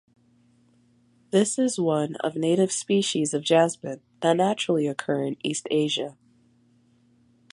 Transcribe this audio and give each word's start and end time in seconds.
This 1.29 1.59
is 1.59 1.79
one 1.79 2.15
of 2.21 2.35
native 2.35 2.71
species 2.71 3.35
of 3.35 3.43
jasmine 3.43 4.01
that 4.21 4.33
naturally 4.35 4.87
occur 4.87 5.23
in 5.25 5.37
East 5.43 5.67
Asia. 5.69 6.17